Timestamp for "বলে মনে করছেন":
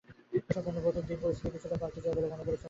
2.17-2.43